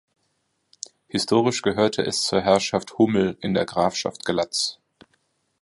Historisch 1.09 1.61
gehörte 1.61 2.01
es 2.01 2.23
zur 2.23 2.41
Herrschaft 2.41 2.97
Hummel 2.97 3.37
in 3.39 3.53
der 3.53 3.65
Grafschaft 3.67 4.25
Glatz. 4.25 4.79